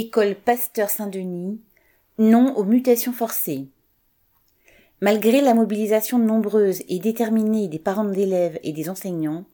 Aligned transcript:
École 0.00 0.36
Pasteur 0.36 0.90
Saint-Denis, 0.90 1.60
non 2.18 2.54
aux 2.54 2.62
mutations 2.62 3.12
forcées. 3.12 3.66
Malgré 5.00 5.40
la 5.40 5.54
mobilisation 5.54 6.20
nombreuse 6.20 6.84
et 6.88 7.00
déterminée 7.00 7.66
des 7.66 7.80
parents 7.80 8.04
d'élèves 8.04 8.60
et 8.62 8.72
des 8.72 8.90
enseignants, 8.90 9.44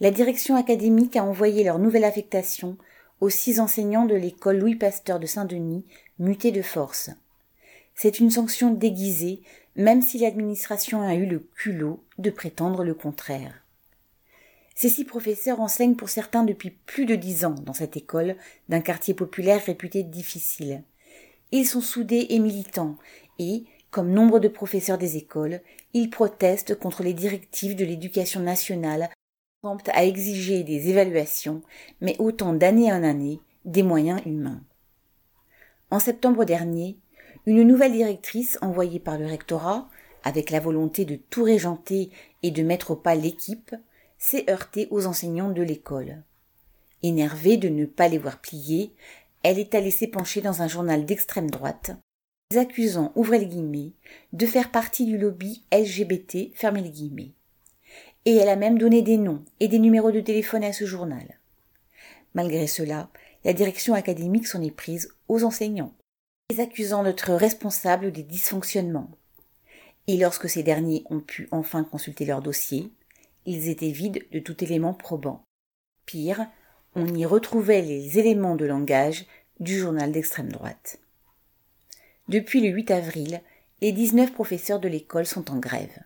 la 0.00 0.10
direction 0.10 0.54
académique 0.54 1.16
a 1.16 1.24
envoyé 1.24 1.64
leur 1.64 1.78
nouvelle 1.78 2.04
affectation 2.04 2.76
aux 3.22 3.30
six 3.30 3.58
enseignants 3.58 4.04
de 4.04 4.14
l'école 4.14 4.58
Louis 4.58 4.74
Pasteur 4.74 5.18
de 5.18 5.24
Saint-Denis, 5.24 5.86
mutés 6.18 6.52
de 6.52 6.60
force. 6.60 7.08
C'est 7.94 8.20
une 8.20 8.30
sanction 8.30 8.74
déguisée, 8.74 9.40
même 9.76 10.02
si 10.02 10.18
l'administration 10.18 11.00
a 11.00 11.14
eu 11.14 11.24
le 11.24 11.38
culot 11.38 12.04
de 12.18 12.28
prétendre 12.28 12.84
le 12.84 12.92
contraire. 12.92 13.65
Ces 14.76 14.90
six 14.90 15.06
professeurs 15.06 15.60
enseignent 15.60 15.96
pour 15.96 16.10
certains 16.10 16.44
depuis 16.44 16.70
plus 16.70 17.06
de 17.06 17.14
dix 17.14 17.46
ans 17.46 17.54
dans 17.64 17.72
cette 17.72 17.96
école 17.96 18.36
d'un 18.68 18.82
quartier 18.82 19.14
populaire 19.14 19.64
réputé 19.64 20.02
difficile. 20.02 20.84
Ils 21.50 21.66
sont 21.66 21.80
soudés 21.80 22.26
et 22.28 22.38
militants, 22.38 22.96
et, 23.38 23.64
comme 23.90 24.10
nombre 24.10 24.38
de 24.38 24.48
professeurs 24.48 24.98
des 24.98 25.16
écoles, 25.16 25.62
ils 25.94 26.10
protestent 26.10 26.78
contre 26.78 27.02
les 27.02 27.14
directives 27.14 27.74
de 27.74 27.86
l'éducation 27.86 28.40
nationale 28.40 29.08
promptes 29.62 29.88
à 29.94 30.04
exiger 30.04 30.62
des 30.62 30.90
évaluations, 30.90 31.62
mais 32.02 32.14
autant 32.18 32.52
d'année 32.52 32.92
en 32.92 33.02
année, 33.02 33.40
des 33.64 33.82
moyens 33.82 34.20
humains. 34.26 34.60
En 35.90 36.00
septembre 36.00 36.44
dernier, 36.44 36.98
une 37.46 37.62
nouvelle 37.62 37.92
directrice 37.92 38.58
envoyée 38.60 39.00
par 39.00 39.16
le 39.16 39.24
rectorat, 39.24 39.88
avec 40.22 40.50
la 40.50 40.60
volonté 40.60 41.06
de 41.06 41.16
tout 41.16 41.44
régenter 41.44 42.10
et 42.42 42.50
de 42.50 42.62
mettre 42.62 42.90
au 42.90 42.96
pas 42.96 43.14
l'équipe, 43.14 43.74
s'est 44.18 44.50
heurtée 44.50 44.88
aux 44.90 45.06
enseignants 45.06 45.50
de 45.50 45.62
l'école. 45.62 46.22
Énervée 47.02 47.56
de 47.56 47.68
ne 47.68 47.86
pas 47.86 48.08
les 48.08 48.18
voir 48.18 48.40
plier, 48.40 48.92
elle 49.42 49.58
est 49.58 49.74
allée 49.74 49.90
s'épancher 49.90 50.40
dans 50.40 50.62
un 50.62 50.68
journal 50.68 51.04
d'extrême 51.04 51.50
droite, 51.50 51.92
les 52.50 52.58
accusant, 52.58 53.12
ouvrez 53.16 53.40
les 53.40 53.46
guillemets, 53.46 53.92
de 54.32 54.46
faire 54.46 54.70
partie 54.70 55.04
du 55.04 55.18
lobby 55.18 55.64
LGBT, 55.72 56.54
fermez 56.54 56.80
les 56.80 56.90
guillemets. 56.90 57.32
Et 58.24 58.36
elle 58.36 58.48
a 58.48 58.56
même 58.56 58.78
donné 58.78 59.02
des 59.02 59.18
noms 59.18 59.44
et 59.60 59.68
des 59.68 59.78
numéros 59.78 60.12
de 60.12 60.20
téléphone 60.20 60.64
à 60.64 60.72
ce 60.72 60.84
journal. 60.84 61.38
Malgré 62.34 62.66
cela, 62.66 63.10
la 63.44 63.52
direction 63.52 63.94
académique 63.94 64.46
s'en 64.46 64.62
est 64.62 64.70
prise 64.70 65.12
aux 65.28 65.42
enseignants, 65.42 65.94
les 66.50 66.60
accusant 66.60 67.02
d'être 67.02 67.32
responsables 67.32 68.12
des 68.12 68.22
dysfonctionnements. 68.22 69.10
Et 70.06 70.16
lorsque 70.16 70.48
ces 70.48 70.62
derniers 70.62 71.02
ont 71.10 71.20
pu 71.20 71.48
enfin 71.50 71.82
consulter 71.82 72.24
leur 72.24 72.42
dossier, 72.42 72.92
ils 73.46 73.68
étaient 73.68 73.90
vides 73.90 74.26
de 74.32 74.38
tout 74.38 74.62
élément 74.62 74.92
probant. 74.92 75.44
Pire, 76.04 76.46
on 76.94 77.06
y 77.14 77.24
retrouvait 77.24 77.82
les 77.82 78.18
éléments 78.18 78.56
de 78.56 78.64
langage 78.64 79.26
du 79.60 79.78
journal 79.78 80.12
d'extrême 80.12 80.52
droite. 80.52 80.98
Depuis 82.28 82.60
le 82.60 82.68
8 82.68 82.90
avril, 82.90 83.40
les 83.80 83.92
19 83.92 84.32
professeurs 84.32 84.80
de 84.80 84.88
l'école 84.88 85.26
sont 85.26 85.50
en 85.50 85.58
grève. 85.58 86.02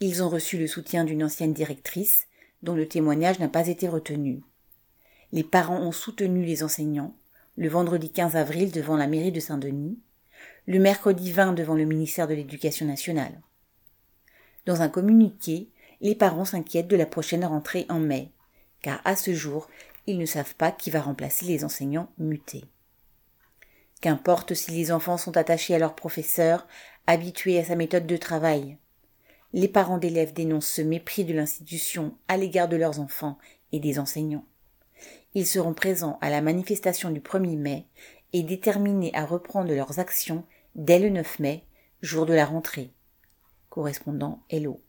Ils 0.00 0.22
ont 0.22 0.28
reçu 0.28 0.58
le 0.58 0.66
soutien 0.66 1.04
d'une 1.04 1.24
ancienne 1.24 1.52
directrice, 1.52 2.26
dont 2.62 2.74
le 2.74 2.86
témoignage 2.86 3.38
n'a 3.38 3.48
pas 3.48 3.68
été 3.68 3.88
retenu. 3.88 4.42
Les 5.32 5.44
parents 5.44 5.80
ont 5.80 5.92
soutenu 5.92 6.44
les 6.44 6.62
enseignants, 6.62 7.16
le 7.56 7.68
vendredi 7.68 8.10
15 8.10 8.36
avril 8.36 8.70
devant 8.70 8.96
la 8.96 9.06
mairie 9.06 9.32
de 9.32 9.40
Saint-Denis, 9.40 9.98
le 10.66 10.78
mercredi 10.78 11.32
20 11.32 11.54
devant 11.54 11.74
le 11.74 11.84
ministère 11.84 12.28
de 12.28 12.34
l'Éducation 12.34 12.86
nationale. 12.86 13.40
Dans 14.66 14.82
un 14.82 14.88
communiqué, 14.88 15.70
les 16.02 16.16
parents 16.16 16.44
s'inquiètent 16.44 16.88
de 16.88 16.96
la 16.96 17.06
prochaine 17.06 17.44
rentrée 17.44 17.86
en 17.88 18.00
mai, 18.00 18.32
car 18.82 19.00
à 19.04 19.16
ce 19.16 19.32
jour, 19.32 19.68
ils 20.06 20.18
ne 20.18 20.26
savent 20.26 20.56
pas 20.56 20.72
qui 20.72 20.90
va 20.90 21.00
remplacer 21.00 21.46
les 21.46 21.64
enseignants 21.64 22.10
mutés. 22.18 22.64
Qu'importe 24.00 24.52
si 24.54 24.72
les 24.72 24.90
enfants 24.90 25.16
sont 25.16 25.36
attachés 25.36 25.76
à 25.76 25.78
leur 25.78 25.94
professeur, 25.94 26.66
habitués 27.06 27.58
à 27.60 27.64
sa 27.64 27.76
méthode 27.76 28.06
de 28.06 28.16
travail. 28.16 28.76
Les 29.52 29.68
parents 29.68 29.98
d'élèves 29.98 30.32
dénoncent 30.32 30.68
ce 30.68 30.82
mépris 30.82 31.24
de 31.24 31.34
l'institution 31.34 32.16
à 32.26 32.36
l'égard 32.36 32.68
de 32.68 32.76
leurs 32.76 32.98
enfants 32.98 33.38
et 33.70 33.78
des 33.78 34.00
enseignants. 34.00 34.44
Ils 35.34 35.46
seront 35.46 35.74
présents 35.74 36.18
à 36.20 36.30
la 36.30 36.40
manifestation 36.40 37.10
du 37.10 37.20
1er 37.20 37.56
mai 37.56 37.86
et 38.32 38.42
déterminés 38.42 39.12
à 39.14 39.24
reprendre 39.24 39.72
leurs 39.72 40.00
actions 40.00 40.44
dès 40.74 40.98
le 40.98 41.10
9 41.10 41.38
mai, 41.38 41.64
jour 42.00 42.26
de 42.26 42.34
la 42.34 42.44
rentrée. 42.44 42.90
Correspondant 43.68 44.42
Hello. 44.50 44.80